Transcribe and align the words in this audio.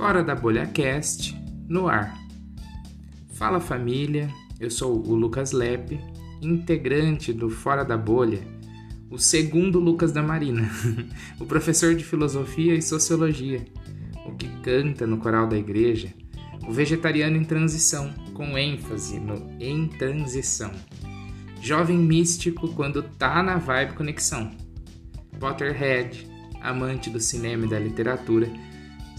Fora 0.00 0.24
da 0.24 0.34
Bolha 0.34 0.66
Cast, 0.66 1.38
no 1.68 1.86
ar. 1.86 2.18
Fala 3.34 3.60
família, 3.60 4.30
eu 4.58 4.70
sou 4.70 4.96
o 5.06 5.14
Lucas 5.14 5.52
Lepe, 5.52 6.00
integrante 6.40 7.34
do 7.34 7.50
Fora 7.50 7.84
da 7.84 7.98
Bolha, 7.98 8.40
o 9.10 9.18
segundo 9.18 9.78
Lucas 9.78 10.10
da 10.10 10.22
Marina, 10.22 10.70
o 11.38 11.44
professor 11.44 11.94
de 11.94 12.02
filosofia 12.02 12.74
e 12.74 12.80
sociologia, 12.80 13.62
o 14.24 14.34
que 14.34 14.48
canta 14.62 15.06
no 15.06 15.18
coral 15.18 15.46
da 15.46 15.58
igreja, 15.58 16.14
o 16.66 16.72
vegetariano 16.72 17.36
em 17.36 17.44
transição, 17.44 18.10
com 18.32 18.56
ênfase 18.56 19.20
no 19.20 19.54
em 19.60 19.86
transição. 19.86 20.72
Jovem 21.60 21.98
místico 21.98 22.68
quando 22.68 23.02
tá 23.02 23.42
na 23.42 23.58
vibe 23.58 23.92
conexão. 23.92 24.50
Potterhead, 25.38 26.26
amante 26.62 27.10
do 27.10 27.20
cinema 27.20 27.66
e 27.66 27.68
da 27.68 27.78
literatura, 27.78 28.50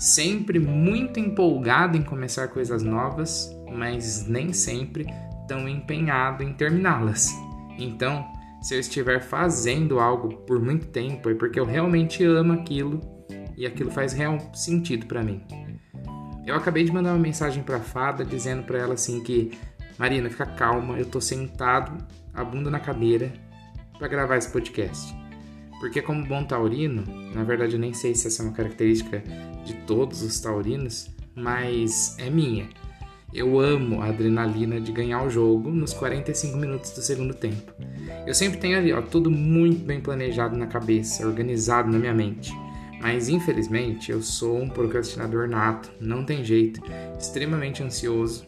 sempre 0.01 0.57
muito 0.57 1.19
empolgado 1.19 1.95
em 1.95 2.01
começar 2.01 2.47
coisas 2.47 2.81
novas, 2.81 3.55
mas 3.71 4.25
nem 4.27 4.51
sempre 4.51 5.05
tão 5.47 5.69
empenhado 5.69 6.41
em 6.41 6.51
terminá-las. 6.53 7.29
Então, 7.77 8.25
se 8.63 8.73
eu 8.73 8.79
estiver 8.79 9.21
fazendo 9.21 9.99
algo 9.99 10.37
por 10.37 10.59
muito 10.59 10.87
tempo 10.87 11.29
é 11.29 11.35
porque 11.35 11.59
eu 11.59 11.65
realmente 11.65 12.23
amo 12.23 12.53
aquilo 12.53 12.99
e 13.55 13.63
aquilo 13.63 13.91
faz 13.91 14.11
real 14.11 14.39
sentido 14.55 15.05
para 15.05 15.21
mim. 15.21 15.43
Eu 16.47 16.55
acabei 16.55 16.83
de 16.83 16.91
mandar 16.91 17.11
uma 17.11 17.19
mensagem 17.19 17.61
para 17.61 17.77
a 17.77 17.81
fada 17.81 18.25
dizendo 18.25 18.63
para 18.63 18.79
ela 18.79 18.95
assim 18.95 19.21
que 19.21 19.51
Marina, 19.99 20.31
fica 20.31 20.47
calma, 20.47 20.97
eu 20.97 21.05
tô 21.05 21.21
sentado, 21.21 22.03
a 22.33 22.43
bunda 22.43 22.71
na 22.71 22.79
cadeira 22.79 23.31
para 23.99 24.07
gravar 24.07 24.37
esse 24.37 24.51
podcast. 24.51 25.20
Porque, 25.81 25.99
como 25.99 26.23
bom 26.23 26.43
taurino, 26.43 27.03
na 27.33 27.43
verdade 27.43 27.73
eu 27.73 27.79
nem 27.79 27.91
sei 27.91 28.13
se 28.13 28.27
essa 28.27 28.43
é 28.43 28.45
uma 28.45 28.53
característica 28.53 29.23
de 29.65 29.73
todos 29.87 30.21
os 30.21 30.39
taurinos, 30.39 31.09
mas 31.35 32.15
é 32.19 32.29
minha. 32.29 32.69
Eu 33.33 33.59
amo 33.59 33.99
a 33.99 34.09
adrenalina 34.09 34.79
de 34.79 34.91
ganhar 34.91 35.23
o 35.23 35.29
jogo 35.29 35.71
nos 35.71 35.91
45 35.91 36.55
minutos 36.55 36.91
do 36.91 37.01
segundo 37.01 37.33
tempo. 37.33 37.73
Eu 38.27 38.33
sempre 38.35 38.59
tenho 38.59 38.77
ali, 38.77 38.93
ó, 38.93 39.01
tudo 39.01 39.31
muito 39.31 39.83
bem 39.83 39.99
planejado 39.99 40.55
na 40.55 40.67
cabeça, 40.67 41.25
organizado 41.25 41.91
na 41.91 41.97
minha 41.97 42.13
mente. 42.13 42.53
Mas 43.01 43.27
infelizmente 43.27 44.11
eu 44.11 44.21
sou 44.21 44.61
um 44.61 44.69
procrastinador 44.69 45.49
nato, 45.49 45.91
não 45.99 46.23
tem 46.23 46.43
jeito, 46.43 46.79
extremamente 47.19 47.81
ansioso. 47.81 48.47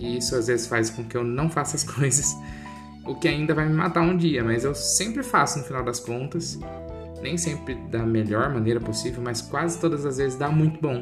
E 0.00 0.18
isso 0.18 0.34
às 0.34 0.48
vezes 0.48 0.66
faz 0.66 0.90
com 0.90 1.04
que 1.04 1.16
eu 1.16 1.22
não 1.22 1.48
faça 1.48 1.76
as 1.76 1.84
coisas 1.88 2.34
o 3.06 3.14
que 3.14 3.28
ainda 3.28 3.54
vai 3.54 3.66
me 3.66 3.74
matar 3.74 4.02
um 4.02 4.16
dia, 4.16 4.42
mas 4.42 4.64
eu 4.64 4.74
sempre 4.74 5.22
faço 5.22 5.58
no 5.58 5.64
final 5.64 5.84
das 5.84 6.00
contas. 6.00 6.58
Nem 7.22 7.38
sempre 7.38 7.74
da 7.90 8.04
melhor 8.04 8.52
maneira 8.52 8.80
possível, 8.80 9.22
mas 9.22 9.40
quase 9.40 9.78
todas 9.78 10.04
as 10.04 10.18
vezes 10.18 10.38
dá 10.38 10.50
muito 10.50 10.80
bom. 10.80 11.00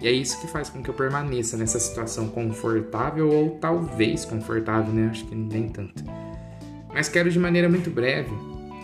E 0.00 0.06
é 0.06 0.12
isso 0.12 0.40
que 0.40 0.46
faz 0.46 0.70
com 0.70 0.82
que 0.82 0.88
eu 0.88 0.94
permaneça 0.94 1.56
nessa 1.56 1.78
situação 1.78 2.28
confortável 2.28 3.28
ou 3.30 3.58
talvez 3.58 4.24
confortável, 4.24 4.92
né? 4.92 5.08
Acho 5.10 5.26
que 5.26 5.34
nem 5.34 5.68
tanto. 5.68 6.04
Mas 6.92 7.08
quero 7.08 7.30
de 7.30 7.38
maneira 7.38 7.68
muito 7.68 7.90
breve, 7.90 8.30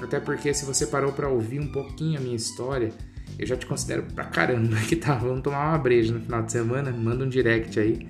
até 0.02 0.20
porque 0.20 0.52
se 0.52 0.64
você 0.64 0.86
parou 0.86 1.12
para 1.12 1.28
ouvir 1.28 1.60
um 1.60 1.68
pouquinho 1.68 2.18
a 2.18 2.22
minha 2.22 2.36
história, 2.36 2.92
eu 3.38 3.46
já 3.46 3.56
te 3.56 3.64
considero 3.66 4.02
pra 4.14 4.24
caramba 4.24 4.76
que 4.88 4.96
tá. 4.96 5.14
Vamos 5.14 5.42
tomar 5.42 5.68
uma 5.70 5.78
breja 5.78 6.12
no 6.12 6.20
final 6.20 6.42
de 6.42 6.52
semana, 6.52 6.90
manda 6.90 7.24
um 7.24 7.28
direct 7.28 7.78
aí. 7.78 8.06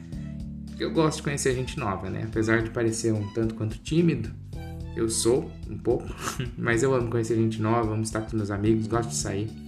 Porque 0.67 0.83
eu 0.83 0.93
gosto 0.93 1.19
de 1.19 1.25
conhecer 1.25 1.55
gente 1.55 1.79
nova, 1.79 2.11
né? 2.11 2.23
Apesar 2.25 2.63
de 2.63 2.71
parecer 2.71 3.13
um 3.13 3.33
tanto 3.33 3.55
quanto 3.55 3.79
tímido, 3.79 4.31
eu 4.97 5.09
sou 5.09 5.51
um 5.69 5.77
pouco, 5.77 6.09
mas 6.57 6.83
eu 6.83 6.95
amo 6.95 7.11
conhecer 7.11 7.37
gente 7.37 7.61
nova, 7.61 7.93
amo 7.93 8.03
estar 8.03 8.23
com 8.23 8.37
meus 8.37 8.51
amigos, 8.51 8.87
gosto 8.87 9.11
de 9.11 9.17
sair. 9.17 9.65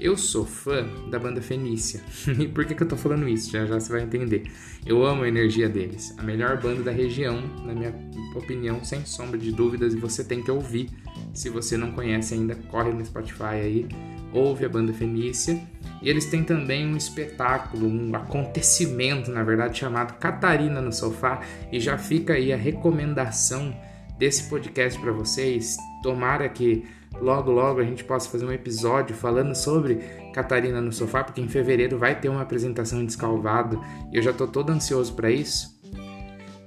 Eu 0.00 0.16
sou 0.16 0.46
fã 0.46 0.88
da 1.10 1.18
banda 1.18 1.42
Fenícia. 1.42 2.00
E 2.40 2.48
por 2.48 2.64
que, 2.64 2.74
que 2.74 2.82
eu 2.82 2.88
tô 2.88 2.96
falando 2.96 3.28
isso? 3.28 3.50
Já 3.50 3.66
já 3.66 3.78
você 3.78 3.92
vai 3.92 4.02
entender. 4.02 4.50
Eu 4.86 5.04
amo 5.04 5.24
a 5.24 5.28
energia 5.28 5.68
deles. 5.68 6.14
A 6.16 6.22
melhor 6.22 6.58
banda 6.58 6.82
da 6.82 6.90
região, 6.90 7.42
na 7.66 7.74
minha 7.74 7.94
opinião, 8.34 8.82
sem 8.82 9.04
sombra 9.04 9.36
de 9.36 9.52
dúvidas, 9.52 9.92
e 9.92 9.98
você 9.98 10.24
tem 10.24 10.42
que 10.42 10.50
ouvir. 10.50 10.88
Se 11.34 11.50
você 11.50 11.76
não 11.76 11.92
conhece 11.92 12.32
ainda, 12.32 12.54
corre 12.54 12.90
no 12.92 13.04
Spotify 13.04 13.60
aí, 13.62 13.88
ouve 14.32 14.64
a 14.64 14.70
banda 14.70 14.90
Fenícia. 14.94 15.60
E 16.00 16.08
eles 16.08 16.24
têm 16.24 16.42
também 16.42 16.86
um 16.86 16.96
espetáculo, 16.96 17.86
um 17.86 18.16
acontecimento, 18.16 19.30
na 19.30 19.42
verdade, 19.42 19.78
chamado 19.78 20.18
Catarina 20.18 20.80
no 20.80 20.94
Sofá. 20.94 21.42
E 21.70 21.78
já 21.78 21.98
fica 21.98 22.32
aí 22.32 22.54
a 22.54 22.56
recomendação 22.56 23.76
desse 24.20 24.44
podcast 24.44 25.00
para 25.00 25.10
vocês. 25.12 25.78
Tomara 26.02 26.46
que 26.48 26.84
logo 27.20 27.50
logo 27.50 27.80
a 27.80 27.84
gente 27.84 28.04
possa 28.04 28.28
fazer 28.28 28.44
um 28.44 28.52
episódio 28.52 29.16
falando 29.16 29.54
sobre 29.54 29.96
Catarina 30.34 30.80
no 30.80 30.92
sofá, 30.92 31.24
porque 31.24 31.40
em 31.40 31.48
fevereiro 31.48 31.98
vai 31.98 32.20
ter 32.20 32.28
uma 32.28 32.42
apresentação 32.42 33.04
de 33.04 33.10
Escalvado 33.10 33.82
e 34.12 34.18
eu 34.18 34.22
já 34.22 34.32
tô 34.32 34.46
todo 34.46 34.70
ansioso 34.70 35.14
para 35.14 35.30
isso. 35.30 35.80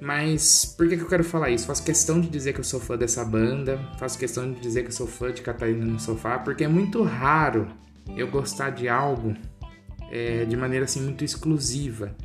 Mas 0.02 0.66
por 0.66 0.90
que, 0.90 0.97
que 0.97 1.03
eu 1.03 1.08
quero 1.08 1.24
falar 1.24 1.52
isso? 1.52 1.68
Faço 1.68 1.84
questão 1.84 2.19
de 2.19 2.28
dizer 2.28 2.52
que 2.52 2.59
eu 2.59 2.64
sou 2.64 2.80
fã 2.80 2.97
dessa 2.97 3.24
banda, 3.24 3.80
faço 3.97 4.18
questão 4.18 4.52
de 4.52 4.59
dizer 4.59 4.81
que 4.81 4.90
eu 4.90 4.94
sou 4.94 5.08
fã 5.08 5.31
de 5.31 5.41
Catarina 5.41 5.85
no 5.85 6.00
Sofá, 6.00 6.40
porque 6.40 6.66
é 6.66 6.68
muito 6.68 7.03
raro 7.03 7.68
eu 8.18 8.28
gostar 8.28 8.72
de 8.72 8.90
algo 8.90 9.34
é, 10.12 10.44
de 10.44 10.58
maneira 10.58 10.85
assim 10.85 11.02
muito 11.02 11.24
exclusiva. 11.24 12.18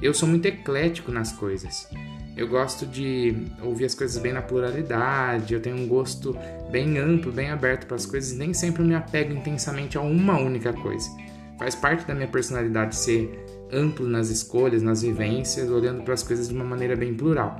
Eu 0.00 0.14
sou 0.14 0.28
muito 0.28 0.46
eclético 0.46 1.10
nas 1.10 1.32
coisas. 1.32 1.88
Eu 2.38 2.46
gosto 2.46 2.86
de 2.86 3.34
ouvir 3.60 3.86
as 3.86 3.96
coisas 3.96 4.16
bem 4.22 4.32
na 4.32 4.40
pluralidade, 4.40 5.52
eu 5.52 5.60
tenho 5.60 5.76
um 5.76 5.88
gosto 5.88 6.38
bem 6.70 6.96
amplo, 6.96 7.32
bem 7.32 7.50
aberto 7.50 7.84
para 7.84 7.96
as 7.96 8.06
coisas 8.06 8.38
nem 8.38 8.54
sempre 8.54 8.80
me 8.84 8.94
apego 8.94 9.34
intensamente 9.34 9.98
a 9.98 10.00
uma 10.00 10.38
única 10.38 10.72
coisa. 10.72 11.10
Faz 11.58 11.74
parte 11.74 12.06
da 12.06 12.14
minha 12.14 12.28
personalidade 12.28 12.94
ser 12.94 13.44
amplo 13.72 14.06
nas 14.06 14.30
escolhas, 14.30 14.84
nas 14.84 15.02
vivências, 15.02 15.68
olhando 15.68 16.04
para 16.04 16.14
as 16.14 16.22
coisas 16.22 16.48
de 16.48 16.54
uma 16.54 16.64
maneira 16.64 16.94
bem 16.94 17.12
plural. 17.12 17.58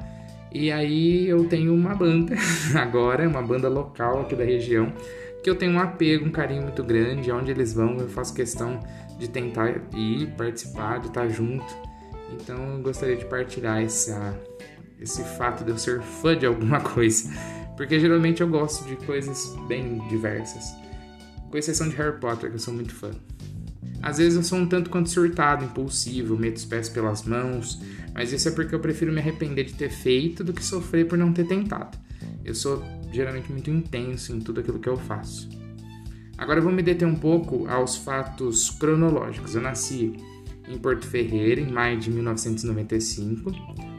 E 0.52 0.70
aí 0.70 1.28
eu 1.28 1.48
tenho 1.48 1.74
uma 1.74 1.96
banda 1.96 2.36
agora, 2.78 3.28
uma 3.28 3.42
banda 3.42 3.68
local 3.68 4.20
aqui 4.20 4.36
da 4.36 4.44
região, 4.44 4.92
que 5.42 5.50
eu 5.50 5.56
tenho 5.56 5.72
um 5.72 5.80
apego, 5.80 6.24
um 6.24 6.30
carinho 6.30 6.62
muito 6.62 6.84
grande, 6.84 7.32
aonde 7.32 7.50
eles 7.50 7.72
vão 7.72 7.96
eu 7.96 8.08
faço 8.08 8.32
questão 8.32 8.78
de 9.18 9.28
tentar 9.28 9.74
ir, 9.92 10.28
participar, 10.36 11.00
de 11.00 11.08
estar 11.08 11.28
junto. 11.28 11.87
Então 12.32 12.74
eu 12.74 12.82
gostaria 12.82 13.16
de 13.16 13.24
partilhar 13.24 13.82
essa, 13.82 14.38
esse 15.00 15.22
fato 15.36 15.64
de 15.64 15.70
eu 15.70 15.78
ser 15.78 16.00
fã 16.02 16.36
de 16.36 16.46
alguma 16.46 16.80
coisa. 16.94 17.30
Porque 17.76 17.98
geralmente 17.98 18.40
eu 18.40 18.48
gosto 18.48 18.86
de 18.86 18.96
coisas 19.06 19.54
bem 19.68 19.98
diversas. 20.08 20.74
Com 21.50 21.56
exceção 21.56 21.88
de 21.88 21.96
Harry 21.96 22.18
Potter, 22.18 22.50
que 22.50 22.56
eu 22.56 22.60
sou 22.60 22.74
muito 22.74 22.94
fã. 22.94 23.10
Às 24.02 24.18
vezes 24.18 24.36
eu 24.36 24.42
sou 24.42 24.58
um 24.58 24.66
tanto 24.66 24.90
quanto 24.90 25.08
surtado, 25.08 25.64
impulsivo, 25.64 26.36
meto 26.36 26.56
os 26.56 26.64
pés 26.64 26.88
pelas 26.88 27.24
mãos, 27.24 27.80
mas 28.14 28.32
isso 28.32 28.48
é 28.48 28.52
porque 28.52 28.74
eu 28.74 28.80
prefiro 28.80 29.12
me 29.12 29.18
arrepender 29.18 29.64
de 29.64 29.74
ter 29.74 29.90
feito 29.90 30.44
do 30.44 30.52
que 30.52 30.64
sofrer 30.64 31.06
por 31.06 31.18
não 31.18 31.32
ter 31.32 31.46
tentado. 31.46 31.98
Eu 32.44 32.54
sou 32.54 32.82
geralmente 33.12 33.50
muito 33.50 33.70
intenso 33.70 34.34
em 34.34 34.40
tudo 34.40 34.60
aquilo 34.60 34.78
que 34.78 34.88
eu 34.88 34.96
faço. 34.96 35.48
Agora 36.36 36.60
eu 36.60 36.62
vou 36.62 36.72
me 36.72 36.82
deter 36.82 37.06
um 37.06 37.16
pouco 37.16 37.66
aos 37.68 37.96
fatos 37.96 38.70
cronológicos. 38.70 39.56
Eu 39.56 39.60
nasci 39.60 40.14
em 40.68 40.78
Porto 40.78 41.06
Ferreira 41.06 41.60
em 41.60 41.70
maio 41.70 41.98
de 41.98 42.10
1995 42.10 43.52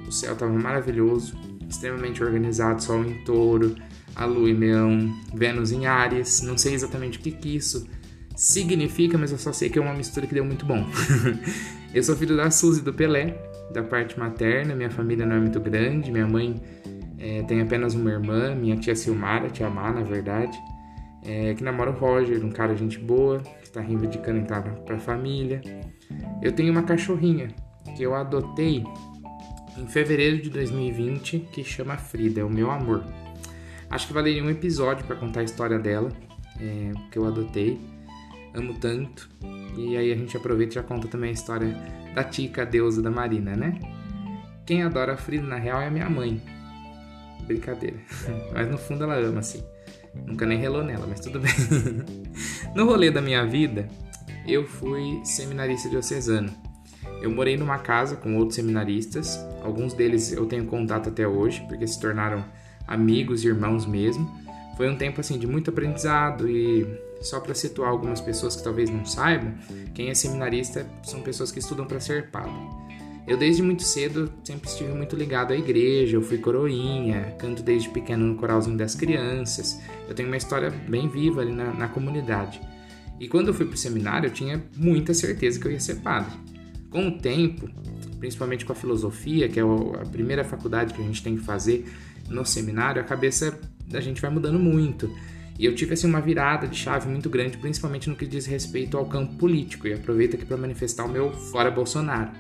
o 0.10 0.12
céu 0.12 0.34
estava 0.34 0.52
maravilhoso, 0.52 1.38
extremamente 1.70 2.24
organizado, 2.24 2.84
Sol 2.84 3.06
em 3.06 3.24
touro, 3.24 3.76
a 4.16 4.26
Lua 4.26 4.50
em 4.50 4.56
leão, 4.56 5.16
Vênus 5.34 5.72
em 5.72 5.86
Áries. 5.86 6.42
Não 6.42 6.58
sei 6.58 6.74
exatamente 6.74 7.20
o 7.20 7.22
que, 7.22 7.32
que 7.32 7.56
isso 7.56 7.88
significa, 8.36 9.18
mas 9.18 9.32
eu 9.32 9.38
só 9.38 9.54
sei 9.54 9.70
que 9.70 9.78
é 9.78 9.82
uma 9.82 9.94
mistura 9.94 10.26
que 10.26 10.34
deu 10.34 10.44
muito 10.44 10.66
bom. 10.66 10.84
eu 11.94 12.04
sou 12.04 12.16
filho 12.16 12.36
da 12.36 12.50
Suzy 12.50 12.82
do 12.82 12.92
Pelé, 12.92 13.38
da 13.72 13.84
parte 13.84 14.18
materna. 14.20 14.76
Minha 14.76 14.90
família 14.90 15.28
não 15.28 15.36
é 15.36 15.40
muito 15.40 15.60
grande. 15.60 16.12
Minha 16.12 16.28
mãe 16.28 16.60
é, 17.20 17.44
tem 17.44 17.62
apenas 17.62 17.94
uma 17.94 18.10
irmã, 18.10 18.56
minha 18.56 18.76
tia 18.76 18.96
Silmara, 18.96 19.48
tia 19.50 19.70
Má, 19.70 19.92
na 19.92 20.02
verdade, 20.02 20.58
é, 21.24 21.54
que 21.54 21.64
namora 21.64 21.92
o 21.92 21.94
Roger, 21.94 22.44
um 22.46 22.52
cara 22.52 22.76
gente 22.76 22.98
boa, 22.98 23.40
que 23.40 23.64
está 23.64 23.82
reivindicando 23.82 24.40
entrar 24.40 24.62
para 24.62 24.96
a 24.96 25.00
família. 25.00 25.62
Eu 26.42 26.52
tenho 26.52 26.72
uma 26.72 26.84
cachorrinha 26.84 27.50
que 27.96 28.04
eu 28.04 28.16
adotei 28.16 28.84
em 29.78 29.88
fevereiro 29.88 30.42
de 30.42 30.50
2020 30.50 31.40
que 31.52 31.64
chama 31.64 31.98
Frida, 31.98 32.42
é 32.42 32.44
o 32.44 32.50
meu 32.50 32.72
amor. 32.72 33.04
Acho 33.90 34.08
que 34.08 34.14
valeria 34.14 34.44
um 34.44 34.50
episódio 34.50 35.06
para 35.06 35.16
contar 35.16 35.42
a 35.42 35.44
história 35.44 35.80
dela, 35.80 36.12
é, 36.60 36.92
que 37.12 37.18
eu 37.18 37.26
adotei, 37.26 37.80
amo 38.54 38.76
tanto. 38.76 39.30
E 39.78 39.98
aí 39.98 40.12
a 40.12 40.16
gente 40.16 40.36
aproveita 40.36 40.74
e 40.74 40.76
já 40.76 40.84
conta 40.84 41.08
também 41.08 41.30
a 41.30 41.34
história 41.34 41.76
da 42.14 42.24
Tica, 42.24 42.64
a 42.64 42.66
deusa 42.66 43.02
da 43.02 43.10
Marina, 43.10 43.56
né? 43.56 43.80
Quem 44.66 44.84
adora 44.84 45.14
a 45.14 45.18
Frida 45.18 45.48
na 45.48 45.56
real 45.56 45.82
é 45.82 45.88
a 45.88 45.92
minha 45.92 46.10
mãe. 46.10 46.42
Brincadeira. 47.48 47.98
Mas 48.54 48.70
no 48.70 48.78
fundo 48.78 49.04
ela 49.04 49.16
ama, 49.16 49.40
assim. 49.40 49.64
Nunca 50.26 50.46
nem 50.46 50.60
relou 50.60 50.84
nela, 50.84 51.06
mas 51.08 51.20
tudo 51.20 51.40
bem. 51.40 51.52
no 52.76 52.86
rolê 52.86 53.12
da 53.12 53.22
minha 53.22 53.46
vida, 53.46 53.88
eu 54.48 54.66
fui 54.66 55.22
seminarista 55.24 55.90
diocesano. 55.90 56.52
Eu 57.22 57.32
morei 57.32 57.58
numa 57.58 57.78
casa 57.78 58.16
com 58.16 58.38
outros 58.38 58.56
seminaristas, 58.56 59.38
alguns 59.62 59.94
deles 59.94 60.32
eu 60.32 60.46
tenho 60.46 60.66
contato 60.66 61.10
até 61.10 61.28
hoje, 61.28 61.64
porque 61.68 61.86
se 61.86 62.00
tornaram 62.00 62.46
amigos 62.88 63.44
e 63.44 63.48
irmãos 63.48 63.86
mesmo. 63.86 64.30
Foi 64.78 64.90
um 64.90 64.96
tempo 64.96 65.20
assim 65.20 65.38
de 65.38 65.46
muito 65.46 65.70
aprendizado 65.70 66.50
e 66.50 66.88
só 67.22 67.40
para 67.40 67.54
situar 67.54 67.90
algumas 67.90 68.22
pessoas 68.22 68.56
que 68.56 68.64
talvez 68.64 68.90
não 68.90 69.06
saibam, 69.06 69.54
quem 69.94 70.10
é 70.10 70.14
seminarista 70.14 70.86
são 71.04 71.22
pessoas 71.22 71.52
que 71.52 71.60
estudam 71.60 71.86
para 71.86 72.00
ser 72.00 72.30
padre. 72.30 72.79
Eu 73.30 73.38
desde 73.38 73.62
muito 73.62 73.84
cedo 73.84 74.34
sempre 74.44 74.68
estive 74.68 74.92
muito 74.92 75.16
ligado 75.16 75.54
à 75.54 75.56
igreja, 75.56 76.18
eu 76.18 76.22
fui 76.24 76.40
coroinha, 76.40 77.36
canto 77.38 77.62
desde 77.62 77.88
pequeno 77.88 78.26
no 78.26 78.36
coralzinho 78.36 78.76
das 78.76 78.96
crianças. 78.96 79.80
Eu 80.08 80.16
tenho 80.16 80.28
uma 80.28 80.36
história 80.36 80.72
bem 80.72 81.08
viva 81.08 81.42
ali 81.42 81.52
na, 81.52 81.72
na 81.72 81.88
comunidade. 81.88 82.60
E 83.20 83.28
quando 83.28 83.50
eu 83.50 83.54
fui 83.54 83.68
para 83.68 83.76
o 83.76 83.78
seminário, 83.78 84.30
eu 84.30 84.34
tinha 84.34 84.64
muita 84.76 85.14
certeza 85.14 85.60
que 85.60 85.68
eu 85.68 85.72
ia 85.72 85.80
ser 85.80 85.98
padre. 85.98 86.32
Com 86.90 87.08
o 87.08 87.20
tempo, 87.20 87.70
principalmente 88.18 88.66
com 88.66 88.74
a 88.74 88.76
filosofia, 88.76 89.48
que 89.48 89.60
é 89.60 89.64
a 89.64 90.06
primeira 90.08 90.44
faculdade 90.44 90.96
que 90.96 91.00
a 91.00 91.06
gente 91.06 91.22
tem 91.22 91.38
que 91.38 91.44
fazer 91.44 91.86
no 92.28 92.44
seminário, 92.44 93.00
a 93.00 93.06
cabeça 93.06 93.60
da 93.88 94.02
gente 94.02 94.20
vai 94.20 94.32
mudando 94.32 94.58
muito. 94.58 95.08
E 95.60 95.66
eu 95.66 95.76
tive 95.76 95.94
assim 95.94 96.08
uma 96.08 96.20
virada 96.20 96.68
de 96.68 96.76
chave 96.76 97.08
muito 97.08 97.30
grande, 97.30 97.60
principalmente 97.60 98.10
no 98.10 98.16
que 98.16 98.26
diz 98.26 98.48
respeito 98.48 98.98
ao 98.98 99.06
campo 99.06 99.36
político, 99.36 99.88
e 99.88 99.94
aproveito 99.94 100.34
aqui 100.34 100.46
para 100.46 100.58
manifestar 100.58 101.06
o 101.06 101.10
meu 101.10 101.32
fora 101.32 101.70
Bolsonaro. 101.70 102.32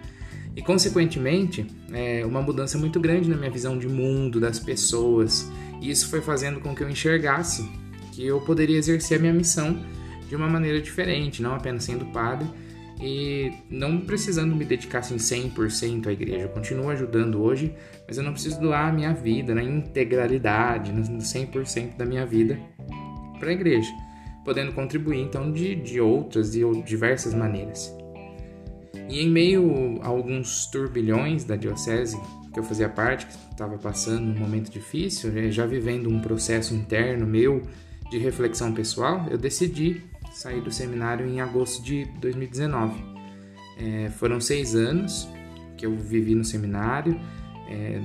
E 0.55 0.61
consequentemente, 0.61 1.65
é 1.93 2.25
uma 2.25 2.41
mudança 2.41 2.77
muito 2.77 2.99
grande 2.99 3.29
na 3.29 3.37
minha 3.37 3.51
visão 3.51 3.77
de 3.77 3.87
mundo, 3.87 4.39
das 4.39 4.59
pessoas. 4.59 5.49
E 5.81 5.89
isso 5.89 6.09
foi 6.09 6.21
fazendo 6.21 6.59
com 6.59 6.75
que 6.75 6.83
eu 6.83 6.89
enxergasse 6.89 7.69
que 8.11 8.25
eu 8.25 8.41
poderia 8.41 8.77
exercer 8.77 9.17
a 9.17 9.21
minha 9.21 9.33
missão 9.33 9.79
de 10.27 10.35
uma 10.35 10.49
maneira 10.49 10.81
diferente, 10.81 11.41
não 11.41 11.55
apenas 11.55 11.85
sendo 11.85 12.05
padre 12.07 12.47
e 13.01 13.53
não 13.69 14.01
precisando 14.01 14.55
me 14.55 14.65
dedicar 14.65 14.99
assim 14.99 15.15
100% 15.15 16.07
à 16.07 16.11
igreja. 16.11 16.41
Eu 16.41 16.49
continuo 16.49 16.89
ajudando 16.89 17.41
hoje, 17.41 17.73
mas 18.05 18.17
eu 18.17 18.23
não 18.23 18.33
preciso 18.33 18.59
doar 18.59 18.89
a 18.89 18.91
minha 18.91 19.13
vida 19.13 19.55
na 19.55 19.63
integralidade, 19.63 20.91
no 20.91 21.19
100% 21.19 21.95
da 21.95 22.05
minha 22.05 22.25
vida 22.25 22.59
para 23.39 23.49
a 23.49 23.53
igreja, 23.53 23.89
podendo 24.43 24.73
contribuir 24.73 25.21
então 25.21 25.51
de, 25.51 25.75
de 25.75 26.01
outras 26.01 26.53
e 26.55 26.61
diversas 26.83 27.33
maneiras. 27.33 27.95
E 29.09 29.21
em 29.21 29.29
meio 29.29 29.99
a 30.01 30.07
alguns 30.07 30.65
turbilhões 30.67 31.43
da 31.43 31.55
diocese 31.55 32.19
que 32.53 32.59
eu 32.59 32.63
fazia 32.63 32.89
parte, 32.89 33.27
que 33.27 33.33
estava 33.51 33.77
passando 33.77 34.23
um 34.23 34.39
momento 34.39 34.71
difícil, 34.71 35.31
né, 35.31 35.51
já 35.51 35.65
vivendo 35.65 36.09
um 36.09 36.19
processo 36.19 36.73
interno 36.73 37.25
meu 37.25 37.61
de 38.09 38.17
reflexão 38.17 38.73
pessoal, 38.73 39.25
eu 39.29 39.37
decidi 39.37 40.01
sair 40.33 40.61
do 40.61 40.71
seminário 40.71 41.27
em 41.27 41.41
agosto 41.41 41.83
de 41.83 42.05
2019. 42.19 43.03
É, 43.77 44.09
foram 44.09 44.41
seis 44.41 44.75
anos 44.75 45.27
que 45.77 45.85
eu 45.85 45.95
vivi 45.95 46.35
no 46.35 46.43
seminário, 46.43 47.19
é, 47.69 48.01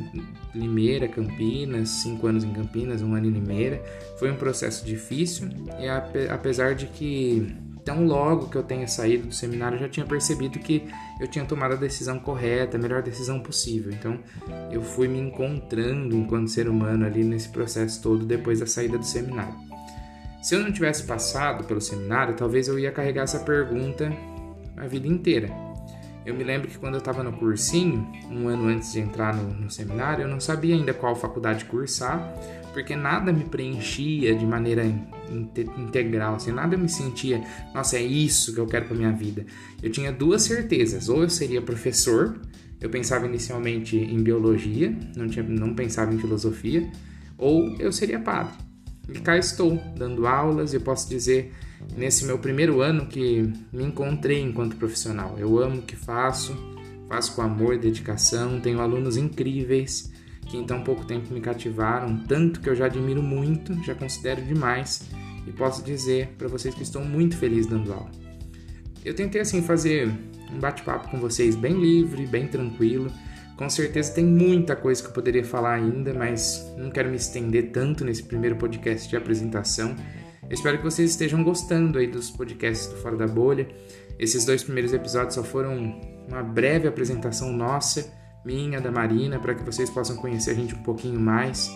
Limeira, 0.54 1.08
Campinas, 1.08 1.88
cinco 1.88 2.26
anos 2.26 2.44
em 2.44 2.52
Campinas, 2.52 3.02
um 3.02 3.14
ano 3.14 3.26
em 3.26 3.30
Limeira. 3.30 3.82
Foi 4.18 4.30
um 4.30 4.36
processo 4.36 4.84
difícil 4.84 5.48
e 5.80 5.88
apesar 6.28 6.74
de 6.74 6.86
que 6.86 7.56
tão 7.84 8.06
logo 8.06 8.48
que 8.48 8.56
eu 8.56 8.62
tenha 8.62 8.88
saído 8.88 9.28
do 9.28 9.34
seminário, 9.34 9.76
eu 9.76 9.80
já 9.80 9.88
tinha 9.88 10.06
percebido 10.06 10.58
que 10.58 10.88
eu 11.20 11.28
tinha 11.28 11.44
tomado 11.44 11.74
a 11.74 11.76
decisão 11.76 12.18
correta, 12.18 12.76
a 12.76 12.80
melhor 12.80 13.02
decisão 13.02 13.40
possível. 13.40 13.92
Então, 13.92 14.18
eu 14.70 14.82
fui 14.82 15.06
me 15.06 15.18
encontrando 15.20 16.16
enquanto 16.16 16.48
ser 16.48 16.68
humano 16.68 17.04
ali 17.04 17.22
nesse 17.22 17.48
processo 17.48 18.02
todo 18.02 18.24
depois 18.24 18.60
da 18.60 18.66
saída 18.66 18.96
do 18.96 19.04
seminário. 19.04 19.54
Se 20.42 20.54
eu 20.54 20.60
não 20.60 20.72
tivesse 20.72 21.04
passado 21.04 21.64
pelo 21.64 21.80
seminário, 21.80 22.36
talvez 22.36 22.68
eu 22.68 22.78
ia 22.78 22.92
carregar 22.92 23.22
essa 23.22 23.40
pergunta 23.40 24.12
a 24.76 24.86
vida 24.86 25.06
inteira. 25.06 25.48
Eu 26.24 26.34
me 26.34 26.42
lembro 26.42 26.68
que 26.68 26.78
quando 26.78 26.94
eu 26.94 26.98
estava 26.98 27.22
no 27.22 27.32
cursinho, 27.32 28.10
um 28.30 28.48
ano 28.48 28.66
antes 28.66 28.92
de 28.92 29.00
entrar 29.00 29.34
no, 29.36 29.52
no, 29.52 29.70
seminário, 29.70 30.22
eu 30.22 30.28
não 30.28 30.40
sabia 30.40 30.74
ainda 30.74 30.94
qual 30.94 31.14
faculdade 31.14 31.66
cursar, 31.66 32.34
porque 32.72 32.96
nada 32.96 33.30
me 33.30 33.44
preenchia 33.44 34.34
de 34.34 34.46
maneira 34.46 34.84
integral, 35.76 36.36
assim, 36.36 36.50
nada 36.50 36.74
eu 36.74 36.78
me 36.78 36.88
sentia, 36.88 37.42
nossa, 37.74 37.96
é 37.96 38.02
isso 38.02 38.54
que 38.54 38.60
eu 38.60 38.66
quero 38.66 38.86
para 38.86 38.96
minha 38.96 39.12
vida. 39.12 39.44
Eu 39.82 39.90
tinha 39.90 40.10
duas 40.10 40.42
certezas, 40.42 41.10
ou 41.10 41.22
eu 41.22 41.30
seria 41.30 41.60
professor, 41.60 42.40
eu 42.80 42.88
pensava 42.88 43.26
inicialmente 43.26 43.96
em 43.96 44.22
biologia, 44.22 44.96
não, 45.14 45.28
tinha, 45.28 45.44
não 45.44 45.74
pensava 45.74 46.14
em 46.14 46.18
filosofia, 46.18 46.90
ou 47.36 47.76
eu 47.78 47.92
seria 47.92 48.18
padre. 48.18 48.54
E 49.08 49.18
cá 49.20 49.36
estou, 49.36 49.76
dando 49.94 50.26
aulas, 50.26 50.72
e 50.72 50.76
eu 50.76 50.80
posso 50.80 51.06
dizer 51.06 51.52
nesse 51.96 52.24
meu 52.24 52.38
primeiro 52.38 52.80
ano 52.80 53.06
que 53.06 53.50
me 53.72 53.84
encontrei 53.84 54.40
enquanto 54.40 54.76
profissional. 54.76 55.36
Eu 55.38 55.58
amo 55.58 55.78
o 55.78 55.82
que 55.82 55.96
faço, 55.96 56.56
faço 57.08 57.34
com 57.34 57.42
amor 57.42 57.74
e 57.74 57.78
dedicação, 57.78 58.60
tenho 58.60 58.80
alunos 58.80 59.16
incríveis 59.16 60.12
que 60.46 60.56
em 60.56 60.64
tão 60.64 60.82
pouco 60.82 61.04
tempo 61.04 61.32
me 61.32 61.40
cativaram, 61.40 62.18
tanto 62.28 62.60
que 62.60 62.68
eu 62.68 62.74
já 62.74 62.86
admiro 62.86 63.22
muito, 63.22 63.74
já 63.82 63.94
considero 63.94 64.42
demais 64.42 65.08
e 65.46 65.52
posso 65.52 65.82
dizer 65.82 66.28
para 66.38 66.48
vocês 66.48 66.74
que 66.74 66.82
estou 66.82 67.02
muito 67.04 67.36
feliz 67.36 67.66
dando 67.66 67.92
aula. 67.92 68.10
Eu 69.04 69.14
tentei 69.14 69.40
assim 69.40 69.62
fazer 69.62 70.10
um 70.50 70.58
bate-papo 70.58 71.10
com 71.10 71.18
vocês 71.18 71.54
bem 71.54 71.78
livre, 71.78 72.26
bem 72.26 72.46
tranquilo. 72.46 73.10
Com 73.56 73.68
certeza 73.68 74.12
tem 74.12 74.24
muita 74.24 74.74
coisa 74.74 75.02
que 75.02 75.08
eu 75.08 75.12
poderia 75.12 75.44
falar 75.44 75.74
ainda, 75.74 76.12
mas 76.14 76.64
não 76.76 76.90
quero 76.90 77.10
me 77.10 77.16
estender 77.16 77.70
tanto 77.70 78.04
nesse 78.04 78.22
primeiro 78.22 78.56
podcast 78.56 79.08
de 79.08 79.16
apresentação. 79.16 79.94
Espero 80.50 80.78
que 80.78 80.84
vocês 80.84 81.10
estejam 81.10 81.42
gostando 81.42 81.98
aí 81.98 82.06
dos 82.06 82.30
podcasts 82.30 82.86
do 82.88 82.96
Fora 82.96 83.16
da 83.16 83.26
Bolha. 83.26 83.66
Esses 84.18 84.44
dois 84.44 84.62
primeiros 84.62 84.92
episódios 84.92 85.34
só 85.34 85.42
foram 85.42 86.00
uma 86.28 86.42
breve 86.42 86.86
apresentação 86.86 87.52
nossa, 87.52 88.12
minha, 88.44 88.80
da 88.80 88.90
Marina, 88.90 89.38
para 89.38 89.54
que 89.54 89.64
vocês 89.64 89.88
possam 89.88 90.16
conhecer 90.16 90.50
a 90.50 90.54
gente 90.54 90.74
um 90.74 90.82
pouquinho 90.82 91.18
mais 91.18 91.74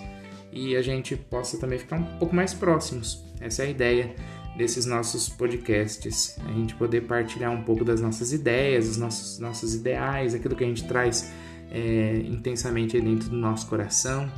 e 0.53 0.77
a 0.77 0.83
gente 0.83 1.17
possa 1.17 1.59
também 1.59 1.79
ficar 1.79 1.97
um 1.97 2.19
pouco 2.19 2.35
mais 2.35 2.53
próximos. 2.53 3.25
Essa 3.41 3.63
é 3.63 3.67
a 3.67 3.71
ideia 3.71 4.15
desses 4.57 4.85
nossos 4.85 5.29
podcasts, 5.29 6.37
a 6.47 6.53
gente 6.53 6.75
poder 6.75 7.03
partilhar 7.03 7.51
um 7.51 7.63
pouco 7.63 7.85
das 7.85 8.01
nossas 8.01 8.33
ideias, 8.33 8.89
os 8.89 8.97
nossos, 8.97 9.39
nossos 9.39 9.75
ideais, 9.75 10.35
aquilo 10.35 10.55
que 10.55 10.65
a 10.65 10.67
gente 10.67 10.87
traz 10.87 11.33
é, 11.71 12.23
intensamente 12.27 13.01
dentro 13.01 13.31
do 13.31 13.37
nosso 13.37 13.67
coração 13.67 14.31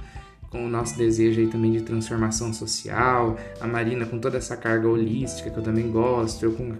com 0.50 0.67
o 0.67 0.69
nosso 0.69 0.99
desejo 0.99 1.41
aí 1.41 1.47
também 1.47 1.70
de 1.70 1.82
transformação 1.82 2.52
social, 2.52 3.37
a 3.61 3.67
Marina 3.67 4.05
com 4.05 4.19
toda 4.19 4.37
essa 4.37 4.56
carga 4.56 4.88
holística 4.88 5.49
que 5.49 5.56
eu 5.56 5.62
também 5.62 5.91
gosto, 5.91 6.44
eu 6.44 6.52
com 6.52 6.75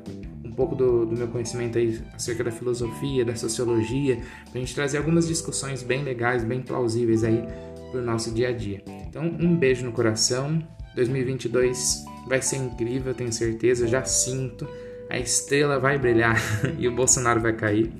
um 0.45 0.53
pouco 0.53 0.75
do, 0.75 1.07
do 1.07 1.17
meu 1.17 1.29
conhecimento 1.29 1.79
aí 1.79 2.01
acerca 2.13 2.43
da 2.43 2.51
filosofia, 2.51 3.25
da 3.25 3.37
sociologia, 3.37 4.17
para 4.51 4.57
a 4.57 4.59
gente 4.59 4.75
trazer 4.75 4.99
algumas 4.99 5.29
discussões 5.29 5.85
bem 5.85 6.03
legais, 6.03 6.43
bem 6.43 6.61
plausíveis 6.61 7.23
aí 7.23 7.45
para 7.93 8.01
o 8.01 8.05
nosso 8.05 8.33
dia 8.35 8.49
a 8.49 8.53
dia. 8.53 8.83
Então, 9.09 9.25
um 9.25 9.57
beijo 9.57 9.85
no 9.85 9.93
coração, 9.93 10.61
2022 10.97 12.05
vai 12.27 12.43
ser 12.43 12.57
incrível, 12.57 13.15
tenho 13.15 13.33
certeza, 13.33 13.87
já 13.87 14.05
sinto, 14.05 14.67
a 15.09 15.19
estrela 15.19 15.79
vai 15.79 15.97
brilhar 15.97 16.37
e 16.79 16.89
o 16.89 16.95
Bolsonaro 16.95 17.41
vai 17.41 17.53
cair. 17.53 17.93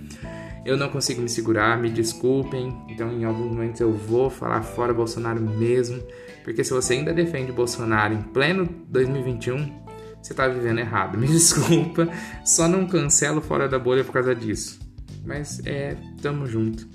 Eu 0.65 0.77
não 0.77 0.89
consigo 0.89 1.23
me 1.23 1.29
segurar, 1.29 1.79
me 1.79 1.91
desculpem. 1.91 2.77
Então, 2.89 3.11
em 3.13 3.25
alguns 3.25 3.53
momentos 3.53 3.81
eu 3.81 3.93
vou 3.93 4.29
falar 4.29 4.63
fora 4.63 4.93
Bolsonaro 4.93 5.41
mesmo, 5.41 6.03
porque 6.45 6.63
se 6.63 6.73
você 6.73 6.95
ainda 6.95 7.13
defende 7.13 7.51
Bolsonaro 7.53 8.15
em 8.15 8.23
pleno 8.23 8.69
2021, 8.89 9.81
você 10.23 10.33
está 10.33 10.47
vivendo 10.49 10.79
errado. 10.79 11.17
Me 11.19 11.27
desculpa, 11.27 12.09
só 12.45 12.69
não 12.69 12.87
cancelo 12.87 13.41
fora 13.41 13.69
da 13.69 13.79
bolha 13.79 14.05
por 14.05 14.13
causa 14.13 14.35
disso. 14.35 14.79
Mas 15.25 15.61
é, 15.65 15.97
tamo 16.21 16.47
junto. 16.47 16.87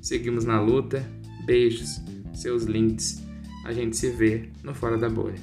Seguimos 0.00 0.44
na 0.44 0.60
luta. 0.60 1.04
Beijos, 1.44 2.00
seus 2.34 2.64
links. 2.64 3.22
A 3.64 3.72
gente 3.72 3.96
se 3.96 4.10
vê 4.10 4.50
no 4.62 4.74
fora 4.74 4.96
da 4.96 5.08
bolha. 5.08 5.38